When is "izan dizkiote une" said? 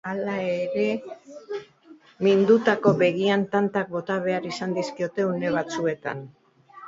4.53-5.53